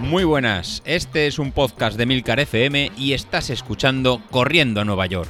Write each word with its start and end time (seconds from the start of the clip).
Muy 0.00 0.24
buenas, 0.24 0.82
este 0.86 1.26
es 1.26 1.38
un 1.38 1.52
podcast 1.52 1.98
de 1.98 2.06
Milcar 2.06 2.40
FM 2.40 2.92
y 2.96 3.12
estás 3.12 3.50
escuchando 3.50 4.22
Corriendo 4.30 4.80
a 4.80 4.84
Nueva 4.84 5.04
York. 5.06 5.28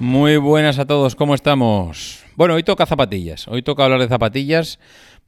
Muy 0.00 0.36
buenas 0.38 0.78
a 0.78 0.86
todos, 0.86 1.14
¿cómo 1.14 1.34
estamos? 1.34 2.24
Bueno, 2.34 2.54
hoy 2.54 2.64
toca 2.64 2.86
zapatillas, 2.86 3.46
hoy 3.46 3.62
toca 3.62 3.84
hablar 3.84 4.00
de 4.00 4.08
zapatillas 4.08 4.78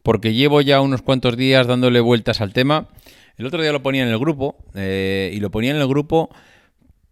porque 0.03 0.35
llevo 0.35 0.63
ya 0.63 0.81
unos 0.81 1.03
cuantos 1.03 1.37
días 1.37 1.67
dándole 1.67 2.01
vueltas 2.01 2.41
al 2.41 2.53
tema. 2.53 2.89
El 3.37 3.47
otro 3.47 3.63
día 3.63 3.71
lo 3.71 3.83
ponía 3.83 4.03
en 4.03 4.09
el 4.09 4.19
grupo 4.19 4.57
eh, 4.75 5.31
y 5.33 5.41
lo 5.41 5.51
ponía 5.51 5.71
en 5.71 5.77
el 5.77 5.87
grupo 5.87 6.31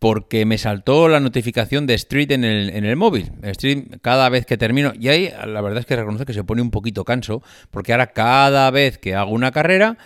porque 0.00 0.46
me 0.46 0.58
saltó 0.58 1.08
la 1.08 1.20
notificación 1.20 1.86
de 1.86 1.94
Street 1.94 2.32
en 2.32 2.42
el, 2.42 2.70
en 2.70 2.84
el 2.84 2.96
móvil. 2.96 3.30
Street 3.42 3.98
cada 4.02 4.28
vez 4.30 4.46
que 4.46 4.56
termino, 4.56 4.92
y 4.98 5.08
ahí 5.08 5.30
la 5.46 5.60
verdad 5.60 5.78
es 5.78 5.86
que 5.86 5.94
reconozco 5.94 6.24
que 6.24 6.32
se 6.32 6.42
pone 6.42 6.62
un 6.62 6.70
poquito 6.72 7.04
canso, 7.04 7.42
porque 7.70 7.92
ahora 7.92 8.08
cada 8.08 8.70
vez 8.70 8.98
que 8.98 9.14
hago 9.14 9.30
una 9.30 9.52
carrera, 9.52 9.98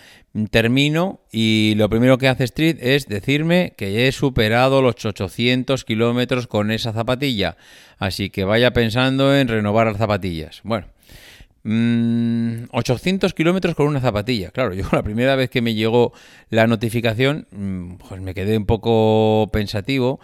termino 0.51 1.21
y 1.31 1.75
lo 1.77 1.89
primero 1.89 2.17
que 2.17 2.27
hace 2.27 2.43
Street 2.43 2.77
es 2.81 3.07
decirme 3.07 3.73
que 3.77 4.07
he 4.07 4.11
superado 4.11 4.81
los 4.81 5.05
800 5.05 5.85
kilómetros 5.85 6.47
con 6.47 6.71
esa 6.71 6.91
zapatilla. 6.91 7.55
Así 7.97 8.29
que 8.29 8.43
vaya 8.43 8.71
pensando 8.73 9.33
en 9.33 9.47
renovar 9.47 9.87
las 9.87 9.97
zapatillas. 9.97 10.59
Bueno, 10.63 10.87
800 11.65 13.33
mm, 13.33 13.35
kilómetros 13.35 13.75
con 13.75 13.87
una 13.87 13.99
zapatilla. 13.99 14.51
Claro, 14.51 14.73
yo 14.73 14.85
la 14.91 15.01
primera 15.03 15.35
vez 15.35 15.49
que 15.49 15.61
me 15.61 15.73
llegó 15.73 16.13
la 16.49 16.67
notificación, 16.67 17.47
mm, 17.51 17.95
pues 17.95 18.21
me 18.21 18.33
quedé 18.33 18.57
un 18.57 18.65
poco 18.65 19.49
pensativo. 19.51 20.19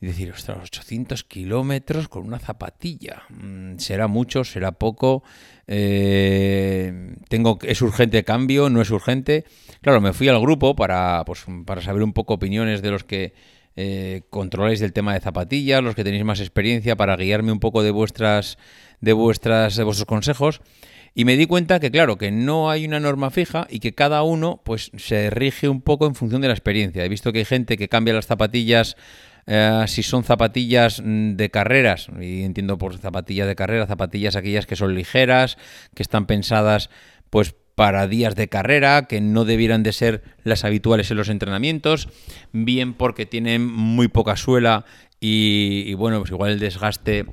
Y 0.00 0.06
decir, 0.06 0.32
ostras, 0.32 0.58
800 0.64 1.22
kilómetros 1.22 2.08
con 2.08 2.26
una 2.26 2.40
zapatilla. 2.40 3.22
Mm, 3.30 3.78
¿Será 3.78 4.08
mucho? 4.08 4.42
¿Será 4.42 4.72
poco? 4.72 5.22
Eh, 5.68 7.14
tengo, 7.28 7.58
¿Es 7.62 7.80
urgente 7.82 8.24
cambio? 8.24 8.68
¿No 8.68 8.82
es 8.82 8.90
urgente? 8.90 9.44
Claro, 9.80 10.00
me 10.00 10.12
fui 10.12 10.26
al 10.26 10.40
grupo 10.40 10.74
para, 10.74 11.24
pues, 11.24 11.44
para 11.64 11.82
saber 11.82 12.02
un 12.02 12.12
poco 12.12 12.34
opiniones 12.34 12.82
de 12.82 12.90
los 12.90 13.04
que 13.04 13.32
eh, 13.76 14.22
controláis 14.30 14.80
del 14.80 14.92
tema 14.92 15.14
de 15.14 15.20
zapatillas, 15.20 15.82
los 15.82 15.94
que 15.94 16.04
tenéis 16.04 16.24
más 16.24 16.40
experiencia, 16.40 16.96
para 16.96 17.16
guiarme 17.16 17.52
un 17.52 17.60
poco 17.60 17.82
de 17.82 17.90
vuestras 17.90 18.58
de 19.00 19.12
vuestras 19.12 19.76
de 19.76 19.84
vuestros 19.84 20.06
consejos 20.06 20.60
y 21.14 21.24
me 21.24 21.36
di 21.36 21.46
cuenta 21.46 21.78
que 21.78 21.90
claro, 21.90 22.16
que 22.16 22.30
no 22.30 22.70
hay 22.70 22.86
una 22.86 23.00
norma 23.00 23.30
fija 23.30 23.66
y 23.68 23.80
que 23.80 23.94
cada 23.94 24.22
uno 24.22 24.62
pues 24.64 24.90
se 24.96 25.28
rige 25.30 25.68
un 25.68 25.82
poco 25.82 26.06
en 26.06 26.14
función 26.14 26.40
de 26.40 26.48
la 26.48 26.54
experiencia. 26.54 27.04
He 27.04 27.08
visto 27.08 27.32
que 27.32 27.40
hay 27.40 27.44
gente 27.44 27.76
que 27.76 27.88
cambia 27.88 28.14
las 28.14 28.26
zapatillas 28.26 28.96
eh, 29.46 29.84
si 29.88 30.02
son 30.02 30.24
zapatillas 30.24 31.02
mm, 31.04 31.32
de 31.34 31.50
carreras, 31.50 32.08
y 32.20 32.44
entiendo 32.44 32.78
por 32.78 32.96
zapatillas 32.96 33.46
de 33.46 33.56
carrera, 33.56 33.86
zapatillas 33.86 34.36
aquellas 34.36 34.66
que 34.66 34.76
son 34.76 34.94
ligeras, 34.94 35.58
que 35.94 36.02
están 36.02 36.26
pensadas 36.26 36.90
pues 37.28 37.54
para 37.74 38.06
días 38.06 38.34
de 38.34 38.48
carrera, 38.48 39.06
que 39.06 39.20
no 39.20 39.44
debieran 39.44 39.82
de 39.82 39.92
ser 39.92 40.22
las 40.44 40.64
habituales 40.64 41.10
en 41.10 41.16
los 41.16 41.28
entrenamientos, 41.28 42.08
bien 42.52 42.94
porque 42.94 43.26
tienen 43.26 43.66
muy 43.66 44.08
poca 44.08 44.36
suela 44.36 44.84
y, 45.20 45.84
y 45.86 45.94
bueno, 45.94 46.18
pues 46.18 46.30
igual 46.30 46.52
el 46.52 46.58
desgaste 46.58 47.26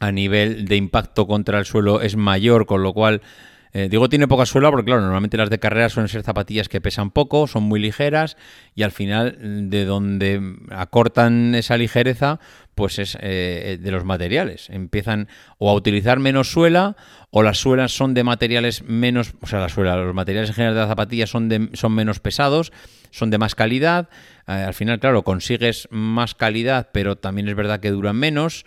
a 0.00 0.12
nivel 0.12 0.66
de 0.66 0.76
impacto 0.76 1.26
contra 1.26 1.58
el 1.58 1.64
suelo 1.64 2.00
es 2.00 2.16
mayor, 2.16 2.66
con 2.66 2.82
lo 2.82 2.92
cual 2.92 3.22
eh, 3.72 3.88
digo 3.90 4.08
tiene 4.08 4.28
poca 4.28 4.46
suela 4.46 4.70
porque 4.70 4.86
claro, 4.86 5.02
normalmente 5.02 5.36
las 5.36 5.50
de 5.50 5.58
carrera 5.58 5.88
suelen 5.88 6.08
ser 6.08 6.22
zapatillas 6.22 6.68
que 6.68 6.80
pesan 6.80 7.10
poco, 7.10 7.46
son 7.46 7.64
muy 7.64 7.80
ligeras 7.80 8.36
y 8.74 8.82
al 8.82 8.92
final 8.92 9.70
de 9.70 9.84
donde 9.84 10.56
acortan 10.70 11.54
esa 11.54 11.76
ligereza 11.76 12.40
pues 12.74 13.00
es 13.00 13.18
eh, 13.20 13.76
de 13.80 13.90
los 13.90 14.04
materiales. 14.04 14.70
Empiezan 14.70 15.28
o 15.58 15.68
a 15.68 15.74
utilizar 15.74 16.20
menos 16.20 16.52
suela 16.52 16.96
o 17.30 17.42
las 17.42 17.58
suelas 17.58 17.90
son 17.90 18.14
de 18.14 18.22
materiales 18.22 18.82
menos, 18.84 19.34
o 19.40 19.46
sea, 19.46 19.58
la 19.58 19.68
suela, 19.68 19.96
los 19.96 20.14
materiales 20.14 20.50
en 20.50 20.54
general 20.54 20.74
de 20.74 20.80
las 20.82 20.88
zapatillas 20.88 21.28
son, 21.28 21.48
de, 21.48 21.70
son 21.74 21.92
menos 21.92 22.20
pesados, 22.20 22.72
son 23.10 23.30
de 23.30 23.38
más 23.38 23.54
calidad. 23.54 24.08
Eh, 24.46 24.52
al 24.52 24.74
final, 24.74 25.00
claro, 25.00 25.24
consigues 25.24 25.88
más 25.90 26.36
calidad, 26.36 26.90
pero 26.92 27.16
también 27.16 27.48
es 27.48 27.56
verdad 27.56 27.80
que 27.80 27.90
duran 27.90 28.16
menos. 28.16 28.64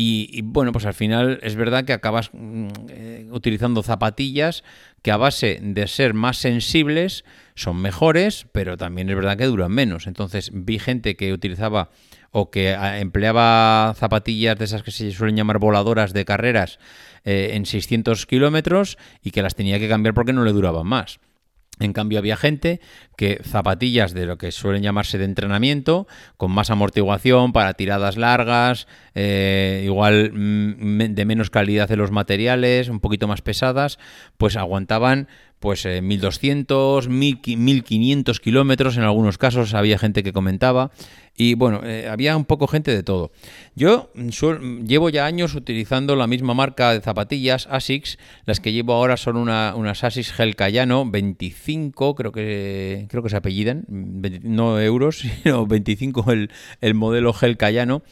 Y, 0.00 0.42
bueno, 0.42 0.70
pues 0.70 0.86
al 0.86 0.94
final 0.94 1.40
es 1.42 1.56
verdad 1.56 1.84
que 1.84 1.92
acabas 1.92 2.30
mm, 2.32 2.68
eh, 2.88 3.26
utilizando 3.32 3.82
zapatillas 3.82 4.62
que 5.02 5.10
a 5.10 5.16
base 5.16 5.58
de 5.60 5.88
ser 5.88 6.14
más 6.14 6.36
sensibles 6.36 7.24
son 7.56 7.82
mejores, 7.82 8.46
pero 8.52 8.76
también 8.76 9.10
es 9.10 9.16
verdad 9.16 9.36
que 9.36 9.46
duran 9.46 9.72
menos. 9.72 10.06
Entonces 10.06 10.52
vi 10.54 10.78
gente 10.78 11.16
que 11.16 11.32
utilizaba 11.32 11.90
o 12.30 12.52
que 12.52 12.76
ah, 12.76 13.00
empleaba 13.00 13.92
zapatillas 13.96 14.56
de 14.56 14.66
esas 14.66 14.84
que 14.84 14.92
se 14.92 15.10
suelen 15.10 15.34
llamar 15.34 15.58
voladoras 15.58 16.12
de 16.12 16.24
carreras 16.24 16.78
eh, 17.24 17.50
en 17.54 17.66
600 17.66 18.24
kilómetros 18.26 18.98
y 19.24 19.32
que 19.32 19.42
las 19.42 19.56
tenía 19.56 19.80
que 19.80 19.88
cambiar 19.88 20.14
porque 20.14 20.32
no 20.32 20.44
le 20.44 20.52
duraban 20.52 20.86
más. 20.86 21.18
En 21.80 21.92
cambio, 21.92 22.18
había 22.18 22.36
gente 22.36 22.80
que 23.16 23.40
zapatillas 23.44 24.14
de 24.14 24.26
lo 24.26 24.38
que 24.38 24.52
suelen 24.52 24.82
llamarse 24.82 25.18
de 25.18 25.24
entrenamiento, 25.24 26.06
con 26.36 26.50
más 26.50 26.70
amortiguación 26.70 27.52
para 27.52 27.74
tiradas 27.74 28.16
largas, 28.16 28.86
eh, 29.14 29.82
igual 29.84 30.32
mm, 30.32 31.14
de 31.14 31.24
menos 31.24 31.50
calidad 31.50 31.88
de 31.88 31.96
los 31.96 32.10
materiales, 32.10 32.88
un 32.88 33.00
poquito 33.00 33.28
más 33.28 33.42
pesadas, 33.42 33.98
pues 34.36 34.56
aguantaban 34.56 35.28
pues 35.60 35.86
1200, 35.86 37.08
1500 37.08 38.40
kilómetros, 38.40 38.96
en 38.96 39.02
algunos 39.02 39.38
casos 39.38 39.74
había 39.74 39.98
gente 39.98 40.22
que 40.22 40.32
comentaba, 40.32 40.90
y 41.40 41.54
bueno, 41.54 41.80
eh, 41.84 42.08
había 42.10 42.36
un 42.36 42.44
poco 42.44 42.66
gente 42.66 42.90
de 42.90 43.04
todo. 43.04 43.30
Yo 43.76 44.10
llevo 44.14 45.08
ya 45.08 45.24
años 45.24 45.54
utilizando 45.54 46.16
la 46.16 46.26
misma 46.26 46.52
marca 46.52 46.92
de 46.92 47.00
zapatillas, 47.00 47.68
ASICS, 47.70 48.18
las 48.44 48.58
que 48.58 48.72
llevo 48.72 48.92
ahora 48.92 49.16
son 49.16 49.36
una, 49.36 49.74
unas 49.76 50.02
ASICS 50.02 50.32
Gel 50.32 50.56
Cayano 50.56 51.08
25, 51.08 52.16
creo 52.16 52.32
que, 52.32 53.06
creo 53.08 53.22
que 53.22 53.30
se 53.30 53.36
apellidan, 53.36 53.84
no 53.88 54.80
euros, 54.80 55.18
sino 55.42 55.64
25 55.66 56.32
el, 56.32 56.50
el 56.80 56.94
modelo 56.94 57.32
Gel 57.32 57.56
Cayano. 57.56 58.02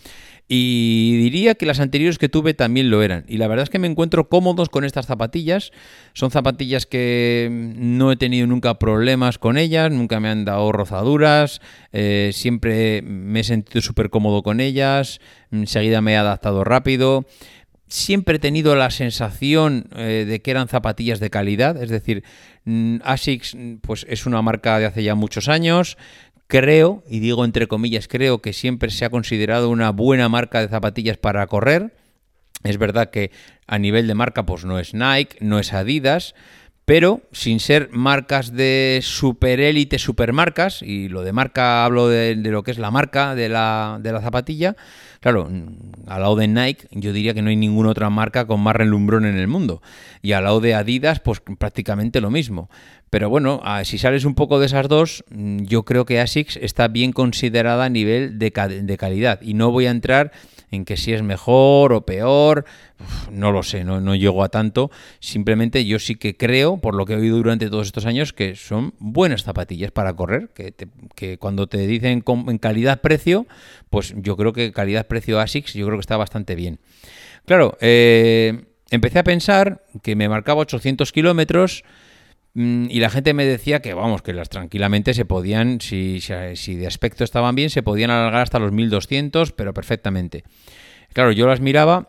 Y 0.49 1.17
diría 1.17 1.57
que 1.57 1.67
las 1.67 1.81
anteriores 1.81 2.19
que 2.19 2.29
tuve 2.29 2.55
también 2.55 2.89
lo 2.89 3.03
eran. 3.03 3.25
Y 3.27 3.39
la 3.39 3.49
verdad 3.49 3.65
es 3.65 3.71
que 3.71 3.81
me 3.81 3.89
encuentro 3.89 4.29
cómodos 4.29 4.69
con 4.69 4.85
estas 4.85 5.07
zapatillas. 5.07 5.73
Son 6.13 6.31
zapatillas 6.31 6.87
que 6.87 7.49
no 7.51 8.13
he 8.13 8.17
tenido 8.17 8.47
nunca 8.47 8.79
problemas 8.79 9.39
con 9.39 9.59
ellas, 9.59 9.91
nunca 9.91 10.21
me 10.21 10.29
han 10.29 10.45
dado 10.45 10.71
rozaduras, 10.71 11.61
eh, 11.93 12.31
siempre 12.33 13.03
me 13.03 13.41
he 13.41 13.45
sentido 13.45 13.81
súper 13.81 14.09
cómodo 14.09 14.45
con 14.45 14.61
ellas, 14.61 15.21
enseguida 15.51 16.01
me 16.01 16.13
he 16.13 16.17
adaptado 16.17 16.63
rápido. 16.63 17.27
Siempre 17.89 18.37
he 18.37 18.39
tenido 18.41 18.75
la 18.75 18.91
sensación 18.91 19.89
eh, 19.95 20.25
de 20.29 20.43
que 20.43 20.51
eran 20.51 20.67
zapatillas 20.67 21.21
de 21.21 21.31
calidad, 21.31 21.81
es 21.81 21.89
decir, 21.89 22.25
mm, 22.65 22.97
ASICS 23.05 23.57
pues, 23.81 24.05
es 24.09 24.27
una 24.27 24.43
marca 24.43 24.79
de 24.81 24.87
hace 24.87 25.05
ya 25.05 25.15
muchos 25.15 25.49
años, 25.49 25.97
Creo, 26.49 27.03
y 27.09 27.19
digo 27.19 27.45
entre 27.45 27.67
comillas, 27.67 28.07
creo 28.07 28.41
que 28.41 28.53
siempre 28.53 28.91
se 28.91 29.05
ha 29.05 29.11
considerado 29.11 29.69
una 29.69 29.91
buena 29.91 30.29
marca 30.29 30.61
de 30.61 30.69
zapatillas 30.69 31.19
para 31.19 31.47
correr. 31.47 31.97
Es 32.63 32.79
verdad 32.79 33.11
que 33.11 33.33
a 33.67 33.79
nivel 33.79 34.07
de 34.07 34.15
marca 34.15 34.47
pues 34.47 34.65
no 34.65 34.79
es 34.79 34.95
Nike, 34.95 35.37
no 35.41 35.59
es 35.59 35.73
Adidas, 35.73 36.35
pero 36.87 37.21
sin 37.33 37.59
ser 37.59 37.91
marcas 37.93 38.53
de 38.53 39.01
superélite, 39.03 39.99
supermarcas, 39.99 40.83
y 40.83 41.09
lo 41.09 41.23
de 41.23 41.33
marca 41.33 41.85
hablo 41.85 42.09
de, 42.09 42.37
lo 42.37 42.63
que 42.63 42.71
es 42.71 42.79
la 42.79 42.93
marca 42.93 43.35
de 43.35 43.49
la, 43.49 43.99
de 44.01 44.13
la 44.13 44.21
zapatilla, 44.23 44.77
claro, 45.21 45.51
al 46.07 46.21
lado 46.21 46.37
de 46.37 46.47
Nike 46.47 46.87
yo 46.93 47.13
diría 47.13 47.35
que 47.35 47.43
no 47.43 47.51
hay 47.51 47.57
ninguna 47.57 47.91
otra 47.91 48.09
marca 48.09 48.47
con 48.47 48.61
más 48.61 48.77
relumbrón 48.77 49.27
en 49.27 49.37
el 49.37 49.49
mundo, 49.49 49.83
y 50.23 50.33
al 50.33 50.45
lado 50.45 50.61
de 50.61 50.75
Adidas 50.75 51.19
pues 51.19 51.43
prácticamente 51.59 52.21
lo 52.21 52.31
mismo. 52.31 52.71
Pero 53.11 53.31
bueno, 53.31 53.63
si 53.85 53.99
sales 53.99 54.25
un 54.25 54.35
poco 54.35 54.59
de 54.59 54.67
esas 54.67 54.89
dos, 54.89 55.25
yo 55.31 55.85
creo 55.85 56.05
que 56.05 56.21
ASICS 56.21 56.57
está 56.57 56.89
bien 56.89 57.13
considerada 57.13 57.85
a 57.85 57.89
nivel 57.89 58.39
de, 58.39 58.53
calidad, 58.53 59.41
y 59.43 59.55
no 59.55 59.71
voy 59.71 59.87
a 59.87 59.91
entrar 59.91 60.33
en 60.73 60.85
que 60.85 60.97
si 60.97 61.13
es 61.13 61.23
mejor 61.23 61.93
o 61.93 62.05
peor, 62.05 62.65
no 63.31 63.53
lo 63.53 63.63
sé, 63.63 63.85
no 63.85 64.15
llego 64.17 64.43
a 64.43 64.49
tanto. 64.49 64.91
Simplemente 65.21 65.85
yo 65.85 66.01
sí 66.01 66.17
que 66.17 66.37
creo, 66.37 66.76
por 66.81 66.95
lo 66.95 67.05
que 67.07 67.15
he 67.15 67.17
oído 67.17 67.37
durante 67.37 67.69
todos 67.69 67.87
estos 67.87 68.07
años, 68.07 68.33
que 68.33 68.55
son 68.57 68.95
buenas 68.99 69.43
zapatillas 69.45 69.91
para 69.91 70.15
correr, 70.15 70.51
que, 70.55 70.75
que 71.15 71.39
cuando 71.39 71.67
te 71.67 71.87
dicen 71.87 72.25
en 72.27 72.59
calidad-precio, 72.59 73.47
pues 73.91 74.15
yo 74.17 74.37
creo 74.37 74.53
que 74.53 74.73
calidad-precio 74.73 75.41
ASICS 75.41 75.75
yo 75.75 75.87
creo 75.87 75.99
que 75.99 76.03
está 76.03 76.17
bastante 76.17 76.55
bien. 76.55 76.79
Claro, 77.47 77.79
eh, 77.81 78.65
empecé 78.91 79.21
a 79.21 79.25
pensar 79.25 79.85
que 80.03 80.17
me 80.17 80.29
marcaba 80.29 80.61
800 80.61 81.13
kilómetros 81.13 81.85
mm, 82.55 82.87
y 82.91 83.01
la 83.01 83.11
gente 83.11 83.35
me 83.35 83.45
decía 83.45 83.81
que, 83.81 83.95
vamos, 83.95 84.23
que 84.23 84.33
las 84.33 84.49
tranquilamente 84.49 85.15
se 85.15 85.25
podían, 85.25 85.81
si, 85.81 86.21
si, 86.55 86.75
de 86.75 86.87
aspecto 86.87 87.25
estaban 87.25 87.55
bien, 87.55 87.71
se 87.71 87.83
podían 87.83 88.11
alargar 88.11 88.43
hasta 88.43 88.59
los 88.59 88.73
1200, 88.73 89.53
pero 89.53 89.73
perfectamente. 89.73 90.45
Claro, 91.13 91.33
yo 91.33 91.47
las 91.47 91.61
miraba 91.61 92.09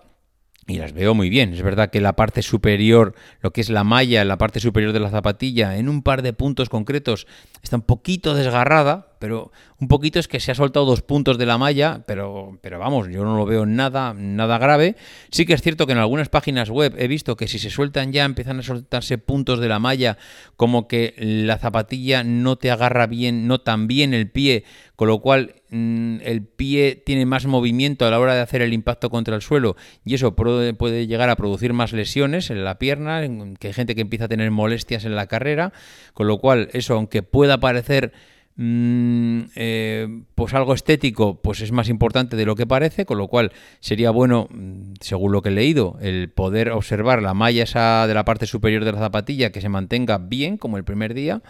y 0.67 0.77
las 0.77 0.93
veo 0.93 1.13
muy 1.13 1.29
bien. 1.29 1.53
Es 1.53 1.61
verdad 1.61 1.89
que 1.89 2.01
la 2.01 2.13
parte 2.13 2.41
superior, 2.41 3.15
lo 3.41 3.51
que 3.51 3.61
es 3.61 3.69
la 3.69 3.83
malla, 3.83 4.23
la 4.25 4.37
parte 4.37 4.59
superior 4.59 4.91
de 4.91 4.99
la 4.99 5.09
zapatilla, 5.09 5.77
en 5.77 5.87
un 5.87 6.03
par 6.03 6.21
de 6.21 6.33
puntos 6.33 6.69
concretos, 6.69 7.25
está 7.63 7.77
un 7.77 7.83
poquito 7.83 8.33
desgarrada, 8.33 9.16
pero 9.19 9.51
un 9.79 9.87
poquito 9.87 10.19
es 10.19 10.27
que 10.27 10.39
se 10.39 10.51
ha 10.51 10.55
soltado 10.55 10.85
dos 10.85 11.01
puntos 11.01 11.37
de 11.37 11.45
la 11.45 11.57
malla, 11.57 12.03
pero, 12.05 12.57
pero 12.61 12.79
vamos, 12.79 13.07
yo 13.09 13.23
no 13.23 13.37
lo 13.37 13.45
veo 13.45 13.65
nada, 13.65 14.13
nada 14.13 14.57
grave. 14.57 14.95
Sí 15.31 15.45
que 15.45 15.53
es 15.53 15.61
cierto 15.61 15.85
que 15.85 15.93
en 15.93 15.99
algunas 15.99 16.29
páginas 16.29 16.69
web 16.69 16.95
he 16.97 17.07
visto 17.07 17.35
que 17.35 17.47
si 17.47 17.59
se 17.59 17.69
sueltan 17.69 18.11
ya 18.11 18.25
empiezan 18.25 18.59
a 18.59 18.63
soltarse 18.63 19.17
puntos 19.17 19.59
de 19.59 19.67
la 19.67 19.79
malla, 19.79 20.17
como 20.55 20.87
que 20.87 21.13
la 21.17 21.57
zapatilla 21.57 22.23
no 22.23 22.55
te 22.55 22.71
agarra 22.71 23.07
bien, 23.07 23.47
no 23.47 23.59
tan 23.59 23.87
bien 23.87 24.13
el 24.13 24.29
pie, 24.29 24.63
con 24.95 25.07
lo 25.07 25.19
cual 25.19 25.55
mm, 25.69 26.17
el 26.23 26.43
pie 26.43 27.01
tiene 27.05 27.25
más 27.25 27.45
movimiento 27.45 28.05
a 28.05 28.11
la 28.11 28.19
hora 28.19 28.33
de 28.33 28.41
hacer 28.41 28.61
el 28.61 28.73
impacto 28.73 29.09
contra 29.09 29.35
el 29.35 29.41
suelo 29.41 29.75
y 30.03 30.15
eso 30.15 30.35
puede, 30.35 31.07
llegar 31.07 31.29
a 31.29 31.35
producir 31.35 31.73
más 31.73 31.93
lesiones 31.93 32.49
en 32.49 32.63
la 32.63 32.79
pierna, 32.79 33.21
que 33.59 33.67
hay 33.67 33.73
gente 33.73 33.93
que 33.93 34.01
empieza 34.01 34.25
a 34.25 34.27
tener 34.27 34.49
molestias 34.49 35.05
en 35.05 35.15
la 35.15 35.27
carrera, 35.27 35.71
con 36.13 36.27
lo 36.27 36.39
cual 36.39 36.69
eso, 36.73 36.95
aunque 36.95 37.23
pueda 37.23 37.59
parecer 37.59 38.11
mm, 38.57 39.39
eh, 39.55 40.07
pues 40.35 40.53
algo 40.53 40.73
estético, 40.73 41.41
pues 41.41 41.61
es 41.61 41.71
más 41.71 41.89
importante 41.89 42.35
de 42.35 42.45
lo 42.45 42.55
que 42.55 42.67
parece, 42.67 43.05
con 43.05 43.17
lo 43.17 43.27
cual 43.27 43.51
sería 43.79 44.11
bueno, 44.11 44.47
mm, 44.51 44.93
según 44.99 45.31
lo 45.31 45.41
que 45.41 45.49
he 45.49 45.53
leído, 45.53 45.97
el 46.01 46.29
poder 46.29 46.71
observar 46.71 47.21
la 47.21 47.33
malla 47.33 48.07
de 48.07 48.13
la 48.13 48.25
parte 48.25 48.45
superior 48.45 48.83
de 48.85 48.91
la 48.91 48.99
zapatilla 48.99 49.51
que 49.51 49.61
se 49.61 49.69
mantenga 49.69 50.17
bien 50.17 50.57
como 50.57 50.77
el 50.77 50.83
primer 50.83 51.13
día. 51.13 51.41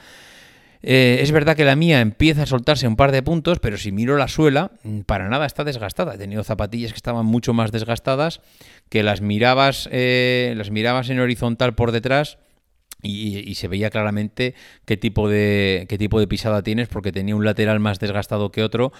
Eh, 0.83 1.19
es 1.21 1.31
verdad 1.31 1.55
que 1.55 1.65
la 1.65 1.75
mía 1.75 2.01
empieza 2.01 2.43
a 2.43 2.45
soltarse 2.45 2.87
un 2.87 2.95
par 2.95 3.11
de 3.11 3.23
puntos, 3.23 3.59
pero 3.59 3.77
si 3.77 3.91
miro 3.91 4.15
la 4.17 4.27
suela, 4.27 4.71
mm, 4.83 5.01
para 5.01 5.27
nada 5.27 5.45
está 5.45 5.63
desgastada. 5.63 6.15
He 6.15 6.17
tenido 6.17 6.43
zapatillas 6.43 6.91
que 6.91 6.97
estaban 6.97 7.25
mucho 7.25 7.53
más 7.53 7.71
desgastadas, 7.71 8.41
que 8.89 9.03
las 9.03 9.21
mirabas, 9.21 9.89
eh, 9.91 10.53
las 10.55 10.71
mirabas 10.71 11.09
en 11.09 11.19
horizontal 11.19 11.73
por 11.75 11.91
detrás 11.91 12.37
y, 13.07 13.55
se 13.55 13.67
veía 13.67 13.89
claramente 13.89 14.53
qué 14.85 14.97
tipo 14.97 15.29
de 15.29 15.85
qué 15.89 15.97
tipo 15.97 16.19
de 16.19 16.27
pisada 16.27 16.61
tienes 16.61 16.87
porque 16.87 17.11
tenía 17.11 17.35
un 17.35 17.45
lateral 17.45 17.79
más 17.79 17.99
desgastado 17.99 18.51
que 18.51 18.63
otro. 18.63 18.91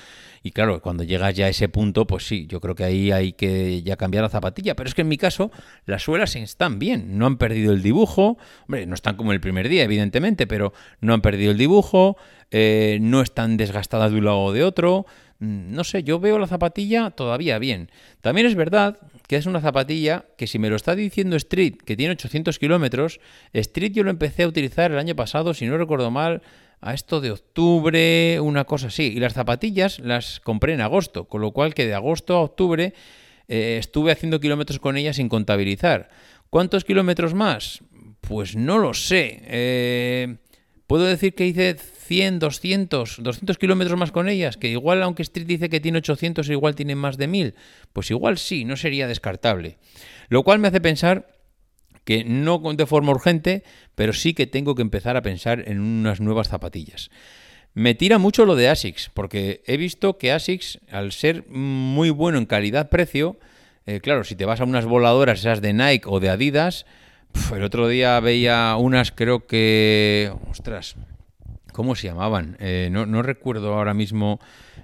Y 0.43 0.51
claro 0.51 0.81
cuando 0.81 1.03
llegas 1.03 1.33
ya 1.33 1.47
a 1.47 1.49
ese 1.49 1.69
punto 1.69 2.07
pues 2.07 2.25
sí 2.25 2.47
yo 2.47 2.61
creo 2.61 2.75
que 2.75 2.83
ahí 2.83 3.11
hay 3.11 3.33
que 3.33 3.83
ya 3.83 3.97
cambiar 3.97 4.23
la 4.23 4.29
zapatilla. 4.29 4.75
Pero 4.75 4.87
es 4.87 4.95
que 4.95 5.01
en 5.01 5.07
mi 5.09 5.17
caso 5.17 5.51
las 5.85 6.03
suelas 6.03 6.35
están 6.35 6.79
bien. 6.79 7.17
No 7.17 7.25
han 7.25 7.37
perdido 7.37 7.73
el 7.73 7.83
dibujo. 7.83 8.37
Hombre 8.63 8.85
no 8.85 8.95
están 8.95 9.15
como 9.15 9.33
el 9.33 9.41
primer 9.41 9.69
día 9.69 9.83
evidentemente 9.83 10.47
pero 10.47 10.73
no 11.01 11.13
han 11.13 11.21
perdido 11.21 11.51
el 11.51 11.57
dibujo 11.57 12.17
eh, 12.51 12.99
no 13.01 13.21
están 13.21 13.57
desgastadas 13.57 14.11
de 14.11 14.19
un 14.19 14.25
lado 14.25 14.39
o 14.39 14.53
de 14.53 14.63
otro 14.63 15.05
no 15.39 15.83
sé, 15.83 16.03
yo 16.03 16.19
veo 16.19 16.39
la 16.39 16.47
zapatilla 16.47 17.11
todavía 17.11 17.59
bien. 17.59 17.91
También 18.21 18.47
es 18.47 18.55
verdad 18.55 18.97
que 19.27 19.35
es 19.35 19.45
una 19.45 19.61
zapatilla 19.61 20.25
que 20.37 20.47
si 20.47 20.57
me 20.57 20.69
lo 20.69 20.75
está 20.75 20.95
diciendo 20.95 21.35
Street, 21.35 21.75
que 21.85 21.95
tiene 21.95 22.13
800 22.13 22.57
kilómetros, 22.57 23.19
Street 23.53 23.91
yo 23.91 24.03
lo 24.03 24.09
empecé 24.09 24.43
a 24.43 24.47
utilizar 24.47 24.91
el 24.91 24.97
año 24.97 25.15
pasado, 25.15 25.53
si 25.53 25.65
no 25.65 25.77
recuerdo 25.77 26.09
mal, 26.09 26.41
a 26.81 26.93
esto 26.93 27.21
de 27.21 27.31
octubre, 27.31 28.39
una 28.39 28.63
cosa 28.63 28.87
así. 28.87 29.13
Y 29.15 29.19
las 29.19 29.33
zapatillas 29.33 29.99
las 29.99 30.39
compré 30.39 30.73
en 30.73 30.81
agosto, 30.81 31.25
con 31.25 31.41
lo 31.41 31.51
cual 31.51 31.73
que 31.73 31.85
de 31.85 31.93
agosto 31.93 32.35
a 32.35 32.41
octubre 32.41 32.93
eh, 33.47 33.77
estuve 33.79 34.11
haciendo 34.11 34.39
kilómetros 34.39 34.79
con 34.79 34.97
ellas 34.97 35.17
sin 35.17 35.29
contabilizar. 35.29 36.09
¿Cuántos 36.49 36.83
kilómetros 36.83 37.33
más? 37.33 37.83
Pues 38.21 38.55
no 38.55 38.77
lo 38.77 38.93
sé. 38.93 39.41
Eh, 39.45 40.37
Puedo 40.87 41.03
decir 41.03 41.35
que 41.35 41.45
hice 41.45 41.75
100, 42.07 42.39
200, 42.39 43.17
200 43.21 43.57
kilómetros 43.57 43.99
más 43.99 44.11
con 44.11 44.29
ellas, 44.29 44.57
que 44.57 44.69
igual 44.69 45.03
aunque 45.03 45.23
Street 45.23 45.45
dice 45.45 45.69
que 45.69 45.79
tiene 45.79 45.99
800, 45.99 46.49
igual 46.49 46.75
tiene 46.75 46.95
más 46.95 47.17
de 47.17 47.27
1000. 47.27 47.55
Pues 47.93 48.09
igual 48.11 48.37
sí, 48.37 48.65
no 48.65 48.77
sería 48.77 49.07
descartable. 49.07 49.77
Lo 50.29 50.43
cual 50.43 50.59
me 50.59 50.69
hace 50.69 50.81
pensar 50.81 51.27
que 52.03 52.23
no 52.23 52.59
de 52.59 52.85
forma 52.85 53.11
urgente, 53.11 53.63
pero 53.95 54.13
sí 54.13 54.33
que 54.33 54.47
tengo 54.47 54.75
que 54.75 54.81
empezar 54.81 55.17
a 55.17 55.21
pensar 55.21 55.63
en 55.67 55.81
unas 55.81 56.21
nuevas 56.21 56.47
zapatillas. 56.47 57.11
Me 57.73 57.93
tira 57.93 58.17
mucho 58.17 58.45
lo 58.45 58.55
de 58.55 58.69
ASICS, 58.69 59.11
porque 59.13 59.61
he 59.67 59.77
visto 59.77 60.17
que 60.17 60.31
ASICS, 60.31 60.79
al 60.89 61.11
ser 61.11 61.45
muy 61.49 62.09
bueno 62.09 62.37
en 62.37 62.45
calidad-precio, 62.45 63.37
eh, 63.85 63.99
claro, 64.01 64.23
si 64.23 64.35
te 64.35 64.45
vas 64.45 64.61
a 64.61 64.63
unas 64.63 64.85
voladoras 64.85 65.39
esas 65.39 65.61
de 65.61 65.73
Nike 65.73 66.07
o 66.07 66.19
de 66.19 66.29
Adidas, 66.29 66.85
el 67.53 67.63
otro 67.63 67.87
día 67.87 68.19
veía 68.19 68.75
unas, 68.77 69.11
creo 69.11 69.45
que. 69.45 70.31
Ostras, 70.49 70.95
¿cómo 71.77 71.93
se 71.93 72.07
llamaban? 72.07 72.57
Eh, 72.59 72.89
no, 72.91 73.21
recuerdo 73.21 73.75
ahora 73.75 73.93
mismo. 73.93 74.39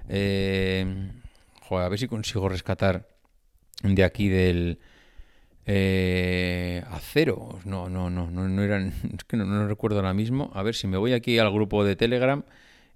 Eh, 0.10 0.86
joder, 1.62 1.88
a 1.88 1.90
ver 1.90 1.98
si 1.98 2.08
consigo 2.08 2.48
rescatar 2.48 3.08
de 3.82 4.04
aquí 4.04 4.30
del. 4.30 4.78
Eh, 5.66 6.84
acero. 6.92 7.58
No, 7.66 7.90
no, 7.90 8.12
no, 8.12 8.30
no, 8.30 8.48
no 8.48 8.62
eran. 8.62 8.94
Es 9.18 9.24
que 9.24 9.38
no, 9.38 9.68
recuerdo 9.68 9.98
ahora 9.98 10.14
mismo. 10.14 10.52
A 10.54 10.62
ver 10.62 10.76
si 10.76 10.86
me 10.86 10.98
voy 10.98 11.14
aquí 11.14 11.40
al 11.40 11.52
grupo 11.52 11.84
de 11.84 11.96
Telegram 11.96 12.44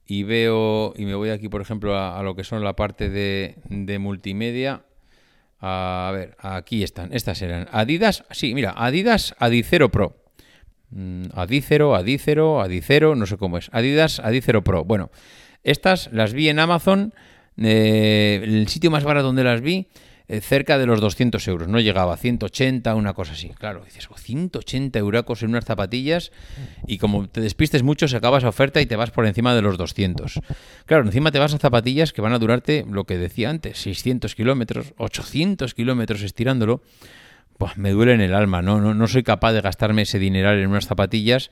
y 0.05 0.21
veo. 0.21 0.93
Y 0.95 1.05
me 1.05 1.15
voy 1.15 1.31
aquí, 1.31 1.49
por 1.49 1.61
ejemplo, 1.61 1.97
a, 1.97 2.21
lo 2.21 2.35
que 2.35 2.43
son 2.43 2.63
la 2.63 2.75
parte 2.75 3.09
de, 3.09 3.55
de 3.67 3.97
multimedia. 3.97 4.83
A 5.59 6.11
ver, 6.13 6.37
aquí 6.37 6.83
están. 6.83 7.13
Estas 7.13 7.41
eran 7.41 7.67
Adidas. 7.71 8.25
Sí, 8.29 8.53
mira, 8.53 8.75
Adidas 8.77 9.33
Adicero 9.39 9.89
Pro. 9.89 10.26
Mm, 10.89 11.25
Adicero, 11.33 11.95
Adicero, 11.95 12.61
Adicero, 12.61 13.15
no 13.15 13.25
sé 13.25 13.37
cómo 13.37 13.57
es. 13.57 13.69
Adidas 13.71 14.19
Adicero 14.19 14.63
Pro. 14.63 14.83
Bueno, 14.85 15.11
estas 15.63 16.09
las 16.11 16.33
vi 16.33 16.49
en 16.49 16.59
Amazon. 16.59 17.13
Eh, 17.57 18.41
el 18.43 18.67
sitio 18.67 18.91
más 18.91 19.03
barato 19.03 19.27
donde 19.27 19.43
las 19.43 19.61
vi 19.61 19.87
eh, 20.29 20.41
cerca 20.41 20.77
de 20.77 20.85
los 20.85 20.99
200 20.99 21.47
euros, 21.47 21.69
no 21.69 21.79
llegaba 21.79 22.13
a 22.13 22.17
180, 22.17 22.93
una 22.95 23.13
cosa 23.13 23.31
así. 23.31 23.49
Claro, 23.57 23.85
dices, 23.85 24.09
180 24.13 24.99
euracos 24.99 25.41
en 25.41 25.51
unas 25.51 25.63
zapatillas 25.63 26.33
y 26.85 26.97
como 26.97 27.29
te 27.29 27.39
despistes 27.39 27.81
mucho 27.81 28.09
se 28.09 28.17
acaba 28.17 28.39
esa 28.39 28.49
oferta 28.49 28.81
y 28.81 28.85
te 28.85 28.97
vas 28.97 29.11
por 29.11 29.25
encima 29.25 29.55
de 29.55 29.61
los 29.61 29.77
200. 29.77 30.41
Claro, 30.85 31.05
encima 31.05 31.31
te 31.31 31.39
vas 31.39 31.53
a 31.53 31.59
zapatillas 31.59 32.11
que 32.11 32.21
van 32.21 32.33
a 32.33 32.39
durarte 32.39 32.85
lo 32.89 33.05
que 33.05 33.17
decía 33.17 33.49
antes, 33.49 33.77
600 33.77 34.35
kilómetros, 34.35 34.93
800 34.97 35.73
kilómetros 35.73 36.21
estirándolo. 36.21 36.81
Pues 37.57 37.77
me 37.77 37.91
duele 37.91 38.13
en 38.13 38.21
el 38.21 38.35
alma, 38.35 38.61
¿no? 38.61 38.79
¿no? 38.79 38.93
No 38.93 39.07
soy 39.07 39.23
capaz 39.23 39.53
de 39.53 39.61
gastarme 39.61 40.03
ese 40.03 40.19
dineral 40.19 40.59
en 40.59 40.69
unas 40.69 40.87
zapatillas 40.87 41.49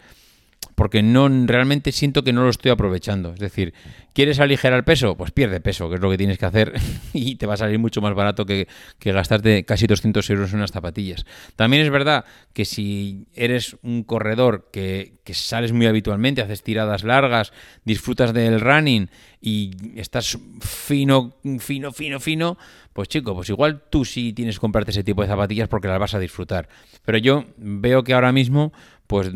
porque 0.76 1.04
no 1.04 1.30
realmente 1.46 1.92
siento 1.92 2.24
que 2.24 2.34
no 2.34 2.44
lo 2.44 2.50
estoy 2.50 2.72
aprovechando. 2.72 3.34
Es 3.34 3.40
decir, 3.40 3.74
¿quieres 4.14 4.40
aligerar 4.40 4.84
peso? 4.86 5.16
Pues 5.16 5.32
pierde 5.32 5.60
peso, 5.60 5.90
que 5.90 5.96
es 5.96 6.02
lo 6.02 6.10
que 6.10 6.18
tienes 6.18 6.38
que 6.38 6.46
hacer 6.46 6.74
y 7.14 7.36
te 7.36 7.46
va 7.46 7.54
a 7.54 7.58
salir 7.58 7.80
mucho 7.80 8.02
más 8.02 8.14
barato 8.14 8.46
que, 8.46 8.68
gastarte 9.00 9.66
casi 9.66 9.88
200 9.88 10.30
euros 10.32 10.52
en 10.52 10.58
unas 10.58 10.72
zapatillas. 10.72 11.26
También 11.56 11.84
es 11.84 11.90
verdad 11.90 12.26
que 12.54 12.66
si 12.66 13.28
eres 13.34 13.78
un 13.84 14.04
corredor 14.04 14.70
que, 14.72 15.20
que 15.24 15.34
sales 15.34 15.72
muy 15.72 15.86
habitualmente, 15.86 16.42
haces 16.42 16.64
tiradas 16.64 17.04
largas, 17.04 17.54
disfrutas 17.84 18.34
del 18.34 18.60
running 18.60 19.10
y 19.42 19.72
estás 19.96 20.38
fino, 20.62 21.36
fino, 21.60 21.92
fino, 21.92 22.20
fino, 22.20 22.58
pues 22.94 23.10
chico, 23.10 23.36
pues 23.36 23.50
igual 23.50 23.84
tú 23.90 24.06
sí 24.06 24.34
tienes 24.34 24.56
que 24.56 24.62
comprarte 24.62 24.92
ese 24.92 25.04
tipo 25.04 25.22
de 25.22 25.28
zapatillas 25.28 25.68
porque 25.68 25.88
las 25.88 26.00
vas 26.00 26.14
a 26.16 26.20
disfrutar. 26.20 26.70
Pero 27.04 27.18
yo 27.18 27.44
veo 27.58 28.04
que 28.04 28.14
ahora 28.14 28.32
mismo 28.32 28.72
pues 29.08 29.32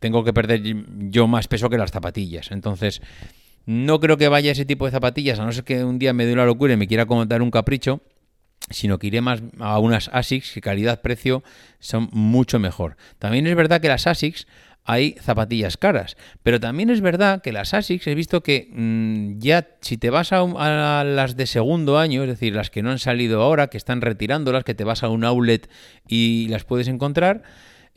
tengo 0.00 0.24
que 0.24 0.32
perder 0.32 0.62
yo 1.10 1.26
más 1.26 1.48
peso 1.48 1.70
que 1.70 1.78
las 1.78 1.90
zapatillas. 1.90 2.50
Entonces, 2.50 3.00
no 3.66 4.00
creo 4.00 4.16
que 4.16 4.28
vaya 4.28 4.52
ese 4.52 4.64
tipo 4.64 4.86
de 4.86 4.90
zapatillas, 4.90 5.38
a 5.38 5.44
no 5.44 5.52
ser 5.52 5.64
que 5.64 5.84
un 5.84 5.98
día 5.98 6.12
me 6.12 6.26
dé 6.26 6.32
una 6.32 6.46
locura 6.46 6.72
y 6.72 6.76
me 6.76 6.86
quiera 6.86 7.06
dar 7.26 7.42
un 7.42 7.50
capricho, 7.50 8.00
sino 8.70 8.98
que 8.98 9.08
iré 9.08 9.20
más 9.20 9.42
a 9.58 9.78
unas 9.78 10.08
ASICS 10.12 10.52
que 10.52 10.60
calidad-precio 10.60 11.42
son 11.78 12.08
mucho 12.12 12.58
mejor. 12.58 12.96
También 13.18 13.46
es 13.46 13.54
verdad 13.54 13.80
que 13.80 13.88
las 13.88 14.06
ASICS 14.06 14.46
hay 14.84 15.16
zapatillas 15.20 15.76
caras, 15.76 16.16
pero 16.42 16.60
también 16.60 16.88
es 16.88 17.02
verdad 17.02 17.42
que 17.42 17.52
las 17.52 17.74
ASICS 17.74 18.06
he 18.06 18.14
visto 18.14 18.42
que 18.42 18.70
mm, 18.72 19.38
ya 19.38 19.68
si 19.82 19.98
te 19.98 20.08
vas 20.08 20.32
a, 20.32 20.40
a, 20.40 21.04
las 21.04 21.36
de 21.36 21.46
segundo 21.46 21.98
año, 21.98 22.22
es 22.22 22.28
decir, 22.28 22.54
las 22.54 22.70
que 22.70 22.82
no 22.82 22.90
han 22.90 22.98
salido 22.98 23.42
ahora, 23.42 23.66
que 23.66 23.76
están 23.76 24.00
retirándolas, 24.00 24.64
que 24.64 24.74
te 24.74 24.84
vas 24.84 25.02
a 25.02 25.10
un 25.10 25.24
outlet 25.24 25.68
y 26.08 26.48
las 26.48 26.64
puedes 26.64 26.88
encontrar, 26.88 27.42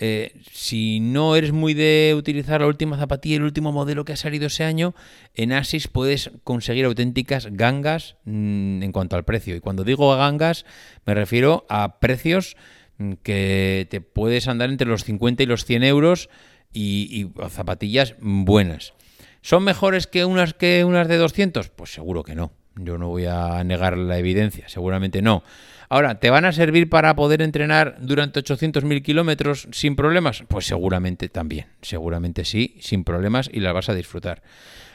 eh, 0.04 0.34
si 0.52 1.00
no 1.00 1.36
eres 1.36 1.52
muy 1.52 1.76
de 1.76 2.16
utilizar 2.18 2.62
la 2.62 2.66
última 2.66 2.98
zapatilla, 2.98 3.36
el 3.36 3.44
último 3.44 3.72
modelo 3.72 4.04
que 4.04 4.14
ha 4.14 4.18
salido 4.18 4.48
ese 4.48 4.64
año, 4.64 4.96
en 5.36 5.54
Asis 5.54 5.88
puedes 5.88 6.32
conseguir 6.44 6.86
auténticas 6.86 7.50
gangas 7.52 8.16
mm, 8.26 8.82
en 8.82 8.92
cuanto 8.94 9.16
al 9.16 9.26
precio. 9.26 9.56
Y 9.56 9.60
cuando 9.60 9.84
digo 9.84 10.10
gangas, 10.18 10.66
me 11.06 11.14
refiero 11.14 11.68
a 11.70 12.00
precios 12.00 12.58
mm, 12.98 13.14
que 13.22 13.86
te 13.92 14.02
puedes 14.02 14.48
andar 14.48 14.72
entre 14.72 14.88
los 14.88 15.04
50 15.04 15.44
y 15.44 15.46
los 15.46 15.66
100 15.66 15.84
euros 15.84 16.30
y, 16.74 17.28
zapatillas 17.50 18.16
buenas. 18.20 18.96
¿Son 19.44 19.64
mejores 19.64 20.08
que 20.08 20.26
unas 20.26 20.56
que 20.56 20.84
unas 20.84 21.08
de 21.10 21.18
200? 21.18 21.70
Pues 21.70 21.94
seguro 21.94 22.24
que 22.24 22.34
no. 22.34 22.52
Yo 22.76 22.98
no 22.98 23.10
voy 23.10 23.26
a 23.26 23.64
negar 23.64 23.98
la 23.98 24.18
evidencia, 24.18 24.70
seguramente 24.70 25.22
no. 25.22 25.44
Ahora, 25.90 26.22
¿te 26.22 26.30
van 26.30 26.46
a 26.46 26.54
servir 26.54 26.90
para 26.90 27.16
poder 27.18 27.42
entrenar 27.42 27.98
durante 28.00 28.40
800.000 28.40 29.02
kilómetros 29.02 29.68
sin 29.72 29.98
problemas? 29.98 30.44
Pues 30.48 30.66
seguramente 30.66 31.28
también, 31.28 31.66
seguramente 31.82 32.46
sí, 32.46 32.78
sin 32.80 33.04
problemas 33.04 33.50
y 33.52 33.60
las 33.60 33.74
vas 33.74 33.90
a 33.90 33.94
disfrutar. 33.94 34.42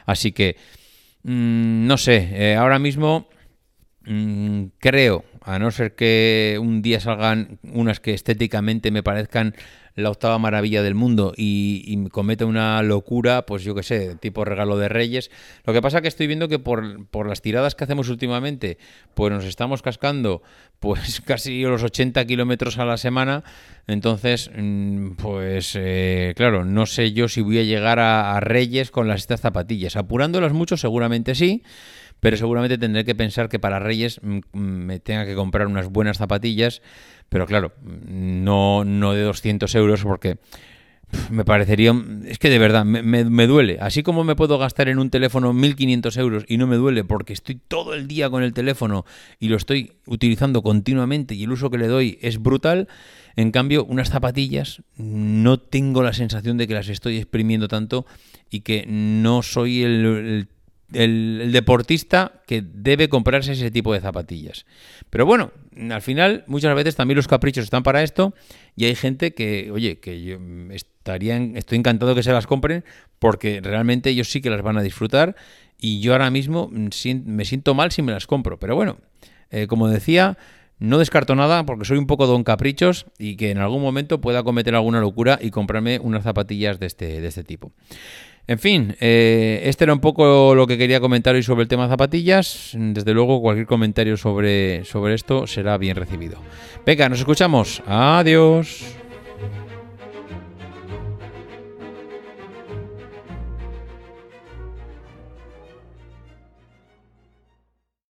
Así 0.07 0.31
que, 0.31 0.57
mm, 1.21 1.85
no 1.85 1.97
sé, 1.97 2.29
eh, 2.31 2.55
ahora 2.55 2.79
mismo 2.79 3.29
mm, 4.05 4.63
creo, 4.79 5.23
a 5.47 5.59
no 5.59 5.71
ser 5.71 5.95
que 5.95 6.57
un 6.61 6.81
día 6.81 6.99
salgan 6.99 7.57
unas 7.63 8.01
que 8.01 8.13
estéticamente 8.13 8.91
me 8.91 9.01
parezcan 9.01 9.55
la 9.95 10.11
octava 10.11 10.37
maravilla 10.37 10.83
del 10.83 10.93
mundo 10.93 11.33
y, 11.37 11.83
y 11.87 12.09
cometa 12.09 12.45
una 12.45 12.83
locura, 12.83 13.45
pues 13.45 13.63
yo 13.63 13.73
qué 13.73 13.81
sé, 13.81 14.15
tipo 14.17 14.43
regalo 14.43 14.77
de 14.77 14.89
reyes. 14.89 15.31
Lo 15.65 15.71
que 15.71 15.81
pasa 15.81 16.01
que 16.01 16.09
estoy 16.09 16.27
viendo 16.27 16.49
que 16.49 16.59
por, 16.59 17.07
por, 17.07 17.29
las 17.29 17.41
tiradas 17.41 17.75
que 17.75 17.85
hacemos 17.85 18.09
últimamente, 18.09 18.77
pues 19.13 19.31
nos 19.31 19.45
estamos 19.45 19.81
cascando 19.81 20.43
pues 20.79 21.21
casi 21.25 21.61
los 21.61 21.81
80 21.81 22.25
kilómetros 22.25 22.77
a 22.77 22.85
la 22.85 22.97
semana. 22.97 23.45
Entonces, 23.87 24.51
mm, 24.53 25.11
pues 25.11 25.75
eh, 25.79 26.33
claro, 26.35 26.65
no 26.65 26.85
sé 26.87 27.13
yo 27.13 27.29
si 27.29 27.39
voy 27.39 27.59
a 27.59 27.63
llegar 27.63 27.99
a, 27.99 28.35
a 28.35 28.41
Reyes 28.41 28.91
con 28.91 29.07
las 29.07 29.21
estas 29.21 29.39
zapatillas. 29.39 29.95
Apurándolas 29.95 30.51
mucho, 30.51 30.75
seguramente 30.75 31.35
sí 31.35 31.63
pero 32.19 32.37
seguramente 32.37 32.77
tendré 32.77 33.05
que 33.05 33.15
pensar 33.15 33.49
que 33.49 33.59
para 33.59 33.79
Reyes 33.79 34.19
mm, 34.21 34.39
mm, 34.51 34.59
me 34.59 34.99
tenga 34.99 35.25
que 35.25 35.35
comprar 35.35 35.67
unas 35.67 35.89
buenas 35.89 36.17
zapatillas, 36.17 36.81
pero 37.29 37.45
claro, 37.45 37.73
no, 37.81 38.83
no 38.85 39.13
de 39.13 39.21
200 39.21 39.73
euros 39.75 40.03
porque 40.03 40.37
me 41.29 41.45
parecería... 41.45 41.93
Es 42.25 42.37
que 42.37 42.49
de 42.49 42.59
verdad, 42.59 42.83
me, 42.83 43.01
me, 43.01 43.47
duele. 43.47 43.77
Así 43.79 44.03
como 44.03 44.23
me 44.23 44.35
puedo 44.35 44.57
gastar 44.57 44.89
en 44.89 44.99
un 44.99 45.09
teléfono 45.09 45.53
1.500 45.53 46.19
euros 46.19 46.45
y 46.47 46.57
no 46.57 46.67
me 46.67 46.75
duele 46.75 47.03
porque 47.03 47.33
estoy 47.33 47.59
todo 47.67 47.93
el 47.93 48.07
día 48.07 48.29
con 48.29 48.43
el 48.43 48.53
teléfono 48.53 49.05
y 49.39 49.47
lo 49.47 49.55
estoy 49.55 49.93
utilizando 50.05 50.61
continuamente 50.61 51.35
y 51.35 51.43
el 51.43 51.51
uso 51.51 51.69
que 51.69 51.77
le 51.77 51.87
doy 51.87 52.17
es 52.21 52.41
brutal, 52.41 52.87
en 53.37 53.51
cambio, 53.51 53.85
unas 53.85 54.09
zapatillas 54.09 54.81
no 54.97 55.59
tengo 55.59 56.03
la 56.03 56.13
sensación 56.13 56.57
de 56.57 56.67
que 56.67 56.73
las 56.73 56.89
estoy 56.89 57.17
exprimiendo 57.17 57.67
tanto 57.67 58.05
y 58.49 58.61
que 58.61 58.85
no 58.87 59.43
soy 59.43 59.83
el, 59.83 60.47
el 60.93 61.49
deportista 61.51 62.41
que 62.47 62.63
debe 62.65 63.09
comprarse 63.09 63.53
ese 63.53 63.71
tipo 63.71 63.93
de 63.93 63.99
zapatillas. 63.99 64.65
Pero 65.09 65.25
bueno, 65.25 65.51
al 65.89 66.01
final 66.01 66.43
muchas 66.47 66.73
veces 66.75 66.95
también 66.95 67.17
los 67.17 67.27
caprichos 67.27 67.65
están 67.65 67.83
para 67.83 68.03
esto 68.03 68.33
y 68.75 68.85
hay 68.85 68.95
gente 68.95 69.33
que, 69.33 69.69
oye, 69.71 69.99
que 69.99 70.23
yo 70.23 70.37
estaría, 70.71 71.37
estoy 71.55 71.77
encantado 71.77 72.15
que 72.15 72.23
se 72.23 72.31
las 72.31 72.47
compren 72.47 72.85
porque 73.19 73.59
realmente 73.61 74.09
ellos 74.09 74.29
sí 74.29 74.41
que 74.41 74.49
las 74.49 74.61
van 74.61 74.77
a 74.77 74.81
disfrutar 74.81 75.35
y 75.79 75.99
yo 75.99 76.13
ahora 76.13 76.31
mismo 76.31 76.69
me 76.71 77.45
siento 77.45 77.73
mal 77.73 77.91
si 77.91 78.01
me 78.01 78.11
las 78.11 78.25
compro. 78.25 78.59
Pero 78.59 78.75
bueno, 78.75 78.97
eh, 79.51 79.67
como 79.67 79.87
decía, 79.87 80.37
no 80.79 80.97
descarto 80.97 81.35
nada 81.35 81.65
porque 81.65 81.85
soy 81.85 81.97
un 81.97 82.07
poco 82.07 82.27
don 82.27 82.43
caprichos 82.43 83.05
y 83.17 83.35
que 83.35 83.51
en 83.51 83.57
algún 83.57 83.81
momento 83.81 84.21
pueda 84.21 84.43
cometer 84.43 84.75
alguna 84.75 84.99
locura 84.99 85.39
y 85.41 85.51
comprarme 85.51 85.99
unas 85.99 86.23
zapatillas 86.23 86.79
de 86.79 86.85
este, 86.85 87.21
de 87.21 87.27
este 87.27 87.43
tipo. 87.43 87.71
En 88.47 88.59
fin, 88.59 88.95
eh, 89.01 89.61
este 89.65 89.83
era 89.83 89.93
un 89.93 89.99
poco 89.99 90.55
lo 90.55 90.67
que 90.67 90.77
quería 90.77 91.01
comentar 91.01 91.35
hoy 91.35 91.43
sobre 91.43 91.63
el 91.63 91.67
tema 91.67 91.89
zapatillas. 91.89 92.71
Desde 92.73 93.13
luego, 93.13 93.41
cualquier 93.41 93.67
comentario 93.67 94.15
sobre, 94.15 94.85
sobre 94.85 95.15
esto 95.15 95.47
será 95.47 95.77
bien 95.77 95.97
recibido. 95.97 96.37
Venga, 96.85 97.09
nos 97.09 97.19
escuchamos. 97.19 97.83
Adiós. 97.85 98.96